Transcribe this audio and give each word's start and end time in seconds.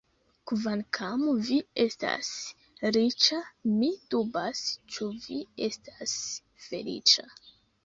Kvankam 0.51 1.25
vi 1.49 1.57
estas 1.83 2.31
riĉa, 2.97 3.43
mi 3.75 3.91
dubas, 4.15 4.65
ĉu 4.97 5.13
vi 5.29 5.41
estas 5.69 6.19
feliĉa. 6.67 7.31